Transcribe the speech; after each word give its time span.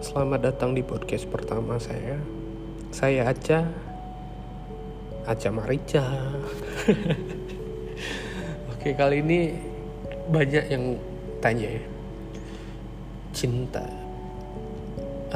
Selamat 0.00 0.40
datang 0.48 0.72
di 0.72 0.80
podcast 0.80 1.28
pertama 1.28 1.76
saya. 1.76 2.16
Saya 2.88 3.28
Aca. 3.28 3.68
Aca 5.28 5.48
Marica. 5.52 6.00
Oke, 8.72 8.96
kali 8.96 9.20
ini 9.20 9.60
banyak 10.32 10.72
yang 10.72 10.96
tanya 11.44 11.68
ya. 11.76 11.84
Cinta. 13.36 13.84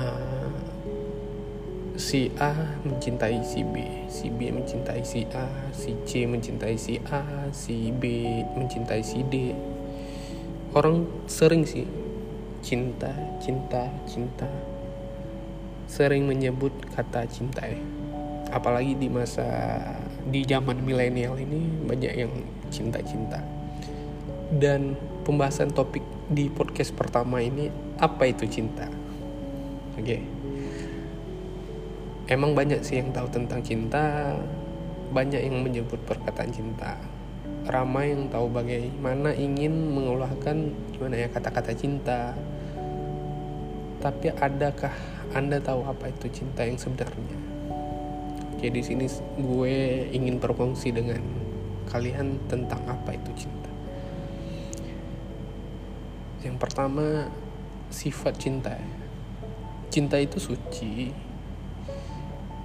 Uh, 0.01 0.57
si 2.01 2.33
A 2.41 2.57
mencintai 2.89 3.45
si 3.45 3.61
B, 3.69 4.09
si 4.09 4.33
B 4.33 4.49
mencintai 4.49 5.05
si 5.05 5.29
A, 5.37 5.45
si 5.77 5.93
C 6.09 6.25
mencintai 6.25 6.81
si 6.81 6.97
A, 7.13 7.53
si 7.53 7.93
B 7.93 8.41
mencintai 8.57 9.05
si 9.05 9.21
D. 9.29 9.53
Orang 10.73 11.05
sering 11.29 11.69
sih 11.69 11.85
cinta, 12.65 13.13
cinta, 13.37 13.93
cinta. 14.09 14.49
Sering 15.85 16.25
menyebut 16.25 16.73
kata 16.97 17.29
cinta 17.29 17.61
ya. 17.61 17.77
Apalagi 18.49 18.97
di 18.97 19.13
masa 19.13 19.45
di 20.25 20.41
zaman 20.49 20.81
milenial 20.81 21.37
ini 21.37 21.85
banyak 21.85 22.13
yang 22.17 22.33
cinta-cinta. 22.73 23.45
Dan 24.49 24.97
pembahasan 25.29 25.77
topik 25.77 26.01
di 26.33 26.49
podcast 26.49 26.97
pertama 26.97 27.45
ini 27.45 27.69
apa 28.01 28.25
itu 28.25 28.49
cinta? 28.49 28.89
Oke. 30.01 30.01
Okay. 30.01 30.21
Emang 32.33 32.57
banyak 32.57 32.81
sih 32.81 32.97
yang 33.05 33.13
tahu 33.13 33.29
tentang 33.29 33.61
cinta, 33.61 34.33
banyak 35.13 35.45
yang 35.45 35.61
menyebut 35.61 36.01
perkataan 36.09 36.49
cinta 36.49 36.97
ramai 37.65 38.13
yang 38.13 38.29
tahu 38.29 38.53
bagaimana 38.53 39.33
ingin 39.33 39.73
mengeluarkan 39.97 40.77
gimana 40.93 41.25
ya 41.25 41.29
kata-kata 41.33 41.73
cinta 41.73 42.37
tapi 44.05 44.29
adakah 44.37 44.93
anda 45.33 45.57
tahu 45.57 45.81
apa 45.89 46.13
itu 46.13 46.29
cinta 46.29 46.61
yang 46.61 46.77
sebenarnya? 46.77 47.41
Jadi 48.61 48.81
sini 48.85 49.09
gue 49.41 49.77
ingin 50.13 50.37
berfungsi 50.37 50.93
dengan 50.93 51.25
kalian 51.89 52.37
tentang 52.45 52.85
apa 52.85 53.17
itu 53.17 53.49
cinta. 53.49 53.73
Yang 56.45 56.57
pertama 56.61 57.33
sifat 57.89 58.37
cinta. 58.37 58.77
Cinta 59.89 60.21
itu 60.21 60.37
suci 60.37 61.09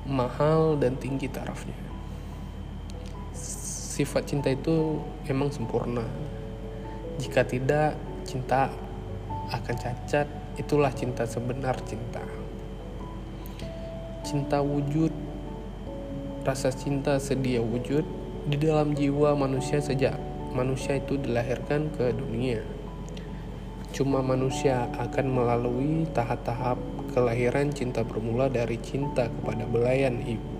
mahal 0.03 0.75
dan 0.75 0.99
tinggi 0.99 1.31
tarafnya. 1.31 1.77
Sifat 3.95 4.27
cinta 4.27 4.51
itu 4.51 4.99
emang 5.23 5.55
sempurna. 5.55 6.03
Jika 7.15 7.47
tidak, 7.47 7.95
cinta 8.27 8.71
akan 9.49 9.75
cacat. 9.75 10.27
Itulah 10.55 10.93
cinta 10.93 11.25
sebenar 11.25 11.77
cinta. 11.85 12.21
Cinta 14.25 14.61
wujud, 14.61 15.11
rasa 16.45 16.69
cinta 16.69 17.17
sedia 17.17 17.59
wujud 17.59 18.05
di 18.45 18.57
dalam 18.57 18.93
jiwa 18.93 19.33
manusia 19.33 19.81
sejak 19.81 20.17
manusia 20.53 20.97
itu 20.97 21.17
dilahirkan 21.17 21.93
ke 21.93 22.13
dunia. 22.13 22.61
Cuma 23.89 24.21
manusia 24.21 24.85
akan 25.01 25.25
melalui 25.33 26.05
tahap-tahap 26.13 26.77
kelahiran 27.09 27.73
cinta 27.73 28.05
bermula 28.05 28.49
dari 28.53 28.77
cinta 28.77 29.27
kepada 29.33 29.65
belayan 29.65 30.21
ibu 30.21 30.59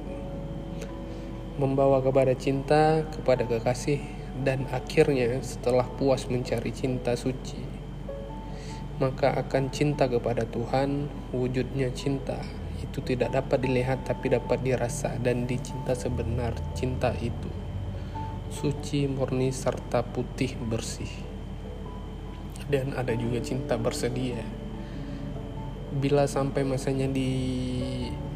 membawa 1.59 1.99
kepada 1.99 2.31
cinta 2.39 3.03
kepada 3.11 3.43
kekasih 3.43 3.99
dan 4.47 4.63
akhirnya 4.71 5.43
setelah 5.43 5.83
puas 5.99 6.23
mencari 6.31 6.71
cinta 6.71 7.19
suci 7.19 7.59
maka 8.99 9.31
akan 9.31 9.71
cinta 9.71 10.11
kepada 10.11 10.43
Tuhan 10.43 11.07
wujudnya 11.31 11.87
cinta. 11.95 12.35
Itu 12.83 12.99
tidak 12.99 13.31
dapat 13.31 13.63
dilihat 13.63 14.03
tapi 14.03 14.27
dapat 14.27 14.59
dirasa 14.59 15.15
dan 15.23 15.47
dicinta 15.47 15.95
sebenar 15.95 16.51
cinta 16.75 17.15
itu. 17.23 17.47
Suci 18.51 19.07
murni 19.07 19.55
serta 19.55 20.03
putih 20.03 20.59
bersih. 20.59 21.09
Dan 22.67 22.91
ada 22.93 23.15
juga 23.15 23.39
cinta 23.39 23.79
bersedia. 23.79 24.43
Bila 25.89 26.29
sampai 26.29 26.67
masanya 26.67 27.09
di 27.09 27.31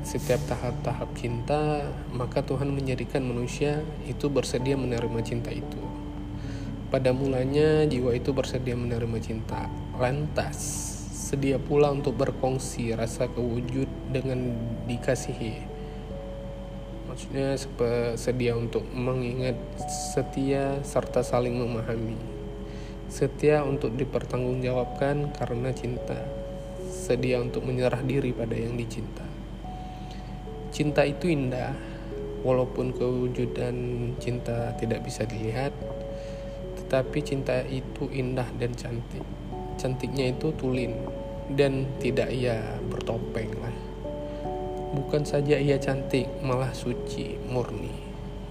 setiap 0.02 0.42
tahap-tahap 0.50 1.12
cinta, 1.14 1.86
maka 2.10 2.42
Tuhan 2.42 2.72
menjadikan 2.72 3.22
manusia 3.22 3.84
itu 4.10 4.26
bersedia 4.32 4.74
menerima 4.74 5.20
cinta 5.22 5.54
itu. 5.54 6.03
Pada 6.94 7.10
mulanya, 7.10 7.90
jiwa 7.90 8.14
itu 8.14 8.30
bersedia 8.38 8.78
menerima 8.78 9.18
cinta. 9.18 9.66
Lantas, 9.98 10.62
sedia 11.10 11.58
pula 11.58 11.90
untuk 11.90 12.14
berkongsi 12.14 12.94
rasa 12.94 13.26
kewujud 13.34 13.90
dengan 14.14 14.54
dikasihi. 14.86 15.74
Maksudnya 17.10 17.58
sedia 18.14 18.54
untuk 18.54 18.86
mengingat 18.94 19.58
setia 20.14 20.86
serta 20.86 21.26
saling 21.26 21.58
memahami. 21.58 22.14
Setia 23.10 23.66
untuk 23.66 23.98
dipertanggungjawabkan 23.98 25.34
karena 25.34 25.74
cinta. 25.74 26.22
Sedia 26.94 27.42
untuk 27.42 27.66
menyerah 27.66 28.06
diri 28.06 28.30
pada 28.30 28.54
yang 28.54 28.78
dicinta 28.78 29.34
cinta 30.74 31.06
itu 31.06 31.30
indah 31.30 31.78
walaupun 32.42 32.98
kewujudan 32.98 33.78
cinta 34.18 34.74
tidak 34.82 35.06
bisa 35.06 35.22
dilihat 35.30 35.70
tetapi 36.94 37.26
cinta 37.26 37.58
itu 37.74 38.06
indah 38.14 38.46
dan 38.62 38.70
cantik. 38.78 39.26
Cantiknya 39.82 40.30
itu 40.30 40.54
tulin. 40.54 40.94
Dan 41.50 41.90
tidak 41.98 42.30
ia 42.30 42.78
bertopeng 42.86 43.50
lah. 43.58 43.74
Bukan 44.94 45.26
saja 45.26 45.58
ia 45.58 45.82
cantik 45.82 46.30
malah 46.46 46.70
suci 46.70 47.42
murni. 47.50 47.90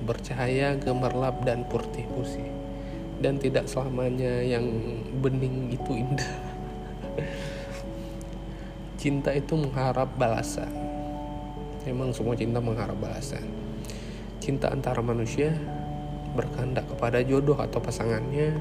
Bercahaya 0.02 0.74
gemerlap 0.74 1.46
dan 1.46 1.62
putih 1.70 2.02
putih 2.10 2.50
dan 3.22 3.38
tidak 3.38 3.70
selamanya 3.70 4.42
yang 4.42 4.66
bening 5.22 5.70
itu 5.70 6.02
indah. 6.02 6.34
Cinta 8.98 9.30
itu 9.38 9.54
mengharap 9.54 10.18
balasan. 10.18 10.74
Memang 11.86 12.10
semua 12.10 12.34
cinta 12.34 12.58
mengharap 12.58 12.98
balasan. 12.98 13.46
Cinta 14.42 14.74
antara 14.74 14.98
manusia 14.98 15.54
berkehendak 16.32 16.88
kepada 16.88 17.20
jodoh 17.22 17.56
atau 17.56 17.78
pasangannya 17.78 18.58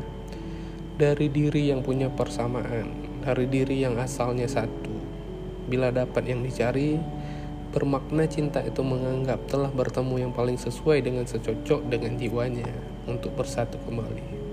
dari 0.99 1.27
diri 1.31 1.71
yang 1.73 1.81
punya 1.81 2.11
persamaan, 2.11 2.91
dari 3.25 3.47
diri 3.47 3.81
yang 3.81 3.97
asalnya 3.97 4.45
satu. 4.45 4.93
Bila 5.65 5.89
dapat 5.89 6.27
yang 6.27 6.43
dicari, 6.43 6.99
bermakna 7.71 8.27
cinta 8.27 8.59
itu 8.61 8.83
menganggap 8.83 9.47
telah 9.47 9.71
bertemu 9.71 10.29
yang 10.29 10.31
paling 10.35 10.59
sesuai 10.59 11.01
dengan 11.01 11.23
secocok 11.25 11.87
dengan 11.87 12.19
jiwanya 12.19 12.67
untuk 13.07 13.33
bersatu 13.33 13.79
kembali. 13.87 14.43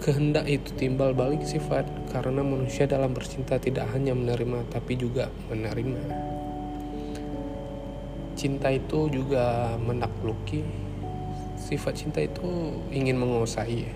Kehendak 0.00 0.48
itu 0.48 0.72
timbal 0.74 1.12
balik 1.12 1.44
sifat 1.44 1.86
karena 2.10 2.40
manusia 2.40 2.88
dalam 2.88 3.12
bercinta 3.12 3.60
tidak 3.60 3.86
hanya 3.92 4.16
menerima 4.16 4.64
tapi 4.72 4.96
juga 4.96 5.28
menerima 5.52 6.30
cinta 8.40 8.72
itu 8.72 9.12
juga 9.12 9.76
menakluki 9.76 10.64
sifat 11.60 11.92
cinta 12.00 12.24
itu 12.24 12.42
ingin 12.88 13.20
menguasai 13.20 13.84
ya. 13.84 13.92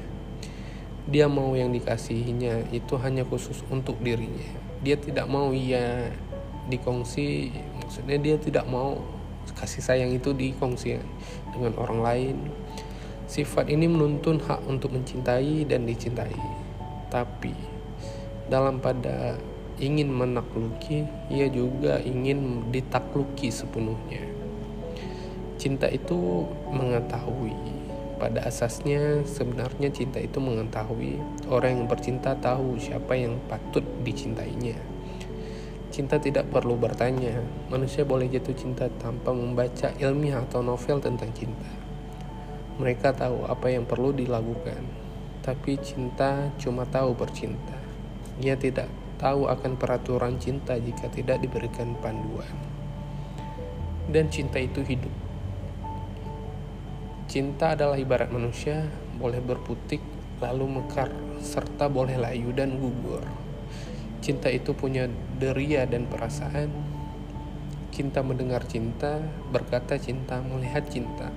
dia 1.08 1.26
mau 1.26 1.56
yang 1.56 1.72
dikasihinya 1.72 2.68
itu 2.70 2.94
hanya 3.00 3.24
khusus 3.24 3.64
untuk 3.72 3.96
dirinya 4.04 4.44
dia 4.84 5.00
tidak 5.00 5.24
mau 5.24 5.50
ia 5.56 6.12
dikongsi 6.68 7.52
maksudnya 7.80 8.20
dia 8.20 8.36
tidak 8.36 8.68
mau 8.68 9.00
kasih 9.56 9.80
sayang 9.80 10.12
itu 10.12 10.36
dikongsi 10.36 11.00
dengan 11.56 11.72
orang 11.80 12.00
lain 12.04 12.36
sifat 13.24 13.72
ini 13.72 13.88
menuntun 13.88 14.40
hak 14.44 14.60
untuk 14.68 14.92
mencintai 14.92 15.64
dan 15.64 15.88
dicintai 15.88 16.36
tapi 17.08 17.52
dalam 18.48 18.76
pada 18.80 19.40
ingin 19.80 20.12
menakluki, 20.12 21.08
ia 21.32 21.50
juga 21.50 21.98
ingin 22.02 22.70
ditakluki 22.70 23.50
sepenuhnya. 23.50 24.22
Cinta 25.64 25.88
itu 25.88 26.44
mengetahui. 26.68 27.56
Pada 28.20 28.44
asasnya 28.44 29.24
sebenarnya 29.24 29.88
cinta 29.88 30.20
itu 30.20 30.36
mengetahui. 30.36 31.16
Orang 31.48 31.80
yang 31.80 31.86
bercinta 31.88 32.36
tahu 32.36 32.76
siapa 32.76 33.16
yang 33.16 33.40
patut 33.48 33.80
dicintainya. 34.04 34.76
Cinta 35.88 36.20
tidak 36.20 36.52
perlu 36.52 36.76
bertanya. 36.76 37.40
Manusia 37.72 38.04
boleh 38.04 38.28
jatuh 38.28 38.52
cinta 38.52 38.92
tanpa 39.00 39.32
membaca 39.32 39.88
ilmiah 39.96 40.44
atau 40.44 40.60
novel 40.60 41.00
tentang 41.00 41.32
cinta. 41.32 41.72
Mereka 42.76 43.16
tahu 43.16 43.48
apa 43.48 43.72
yang 43.72 43.88
perlu 43.88 44.12
dilakukan. 44.12 44.84
Tapi 45.40 45.80
cinta 45.80 46.52
cuma 46.60 46.84
tahu 46.84 47.16
bercinta. 47.16 47.80
Ia 48.44 48.60
tidak 48.60 48.92
tahu 49.16 49.48
akan 49.48 49.80
peraturan 49.80 50.36
cinta 50.36 50.76
jika 50.76 51.08
tidak 51.08 51.40
diberikan 51.40 51.96
panduan. 52.04 52.52
Dan 54.12 54.28
cinta 54.28 54.60
itu 54.60 54.84
hidup. 54.84 55.23
Cinta 57.34 57.74
adalah 57.74 57.98
ibarat 57.98 58.30
manusia, 58.30 58.86
boleh 59.18 59.42
berputik, 59.42 59.98
lalu 60.38 60.78
mekar, 60.78 61.10
serta 61.42 61.90
boleh 61.90 62.14
layu 62.14 62.54
dan 62.54 62.78
gugur. 62.78 63.26
Cinta 64.22 64.46
itu 64.46 64.70
punya 64.70 65.10
deria 65.34 65.82
dan 65.82 66.06
perasaan. 66.06 66.70
Cinta 67.90 68.22
mendengar 68.22 68.62
cinta, 68.70 69.18
berkata 69.50 69.98
cinta, 69.98 70.38
melihat 70.46 70.86
cinta. 70.86 71.34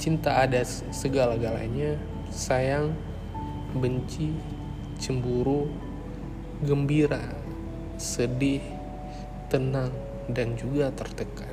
Cinta 0.00 0.48
ada 0.48 0.64
segala-galanya, 0.96 2.00
sayang, 2.32 2.96
benci, 3.76 4.32
cemburu, 4.96 5.68
gembira, 6.64 7.36
sedih, 8.00 8.64
tenang, 9.52 9.92
dan 10.32 10.56
juga 10.56 10.88
tertekan. 10.88 11.52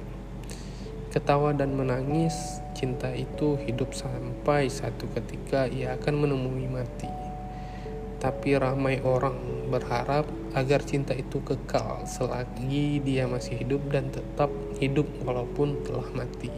Ketawa 1.12 1.52
dan 1.52 1.76
menangis, 1.76 2.64
cinta 2.80 3.12
itu 3.12 3.60
hidup 3.68 3.92
sampai 3.92 4.72
satu 4.72 5.12
ketika 5.12 5.68
ia 5.68 6.00
akan 6.00 6.24
menemui 6.24 6.72
mati 6.72 7.12
tapi 8.20 8.60
ramai 8.60 9.00
orang 9.00 9.72
berharap 9.72 10.28
agar 10.52 10.84
cinta 10.84 11.16
itu 11.16 11.40
kekal 11.40 12.04
selagi 12.04 13.00
dia 13.00 13.24
masih 13.32 13.64
hidup 13.64 13.80
dan 13.88 14.12
tetap 14.12 14.52
hidup 14.84 15.08
walaupun 15.24 15.80
telah 15.88 16.04
mati. 16.12 16.52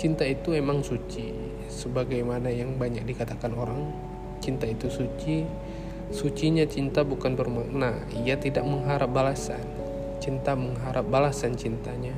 Cinta 0.00 0.24
itu 0.24 0.56
emang 0.56 0.80
suci, 0.80 1.36
sebagaimana 1.68 2.48
yang 2.48 2.80
banyak 2.80 3.04
dikatakan 3.04 3.52
orang. 3.52 3.92
Cinta 4.40 4.64
itu 4.64 4.88
suci, 4.88 5.44
sucinya 6.08 6.64
cinta 6.64 7.04
bukan 7.04 7.36
bermakna 7.36 8.08
ia 8.24 8.40
tidak 8.40 8.64
mengharap 8.64 9.12
balasan. 9.12 9.60
Cinta 10.16 10.56
mengharap 10.56 11.04
balasan 11.12 11.52
cintanya. 11.60 12.16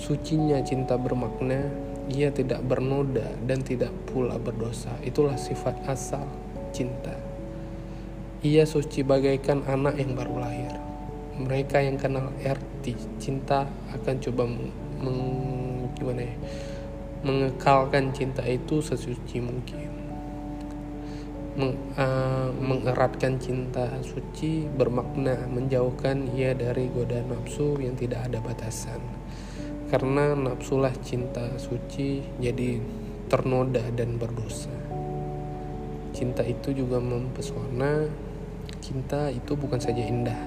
Sucinya 0.00 0.56
cinta 0.64 0.96
bermakna 0.96 1.68
ia 2.08 2.32
tidak 2.32 2.64
bernoda 2.64 3.36
dan 3.44 3.60
tidak 3.60 3.92
pula 4.08 4.40
berdosa. 4.40 4.96
Itulah 5.04 5.36
sifat 5.36 5.76
asal 5.84 6.24
cinta. 6.72 7.12
Ia 8.40 8.64
suci 8.64 9.04
bagaikan 9.04 9.60
anak 9.68 10.00
yang 10.00 10.16
baru 10.16 10.40
lahir. 10.40 10.72
Mereka 11.36 11.84
yang 11.84 12.00
kenal 12.00 12.32
arti 12.40 12.96
cinta 13.20 13.68
akan 13.92 14.16
coba 14.24 14.48
meng, 14.48 15.20
gimana 15.92 16.24
ya, 16.24 16.36
mengekalkan 17.20 18.16
cinta 18.16 18.40
itu 18.48 18.80
sesuci 18.80 19.44
mungkin. 19.44 20.00
Meng, 21.60 21.76
uh, 22.00 22.48
mengeratkan 22.56 23.36
cinta 23.36 24.00
suci 24.00 24.64
bermakna 24.64 25.44
menjauhkan 25.44 26.32
ia 26.32 26.56
dari 26.56 26.88
godaan 26.88 27.36
nafsu 27.36 27.76
yang 27.76 27.92
tidak 28.00 28.24
ada 28.32 28.40
batasan. 28.40 29.19
Karena 29.90 30.38
nafsulah 30.38 30.94
cinta 31.02 31.50
suci 31.58 32.22
jadi 32.38 32.78
ternoda 33.26 33.82
dan 33.90 34.22
berdosa. 34.22 34.70
Cinta 36.14 36.46
itu 36.46 36.70
juga 36.70 37.02
mempesona. 37.02 38.06
Cinta 38.78 39.34
itu 39.34 39.58
bukan 39.58 39.82
saja 39.82 39.98
indah, 39.98 40.38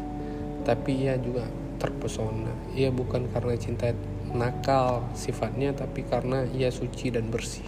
tapi 0.63 1.04
ia 1.04 1.19
juga 1.19 1.44
terpesona. 1.75 2.51
Ia 2.72 2.88
bukan 2.88 3.28
karena 3.36 3.56
cinta 3.60 3.92
nakal 4.31 5.04
sifatnya, 5.12 5.75
tapi 5.75 6.07
karena 6.07 6.48
ia 6.56 6.72
suci 6.72 7.12
dan 7.12 7.28
bersih. 7.28 7.68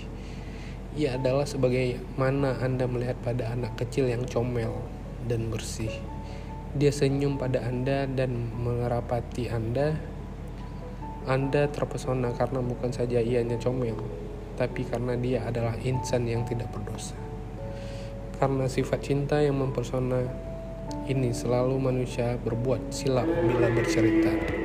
Ia 0.95 1.19
adalah 1.19 1.43
sebagai 1.43 1.99
mana 2.15 2.55
Anda 2.63 2.87
melihat 2.87 3.19
pada 3.19 3.51
anak 3.51 3.75
kecil 3.75 4.07
yang 4.07 4.23
comel 4.23 4.71
dan 5.27 5.51
bersih. 5.51 5.91
Dia 6.75 6.91
senyum 6.91 7.35
pada 7.35 7.63
Anda 7.67 8.07
dan 8.07 8.51
mengerapati 8.63 9.51
Anda. 9.51 10.14
Anda 11.25 11.65
terpesona 11.73 12.33
karena 12.37 12.61
bukan 12.61 12.93
saja 12.93 13.17
ianya 13.17 13.57
comel, 13.57 13.97
tapi 14.61 14.85
karena 14.85 15.17
dia 15.17 15.41
adalah 15.41 15.73
insan 15.81 16.29
yang 16.29 16.45
tidak 16.45 16.69
berdosa. 16.69 17.17
Karena 18.37 18.69
sifat 18.69 19.01
cinta 19.01 19.41
yang 19.41 19.57
mempersona 19.57 20.21
ini 21.09 21.33
selalu 21.33 21.81
manusia 21.81 22.37
berbuat 22.37 22.93
silap 22.93 23.25
bila 23.25 23.73
bercerita. 23.73 24.64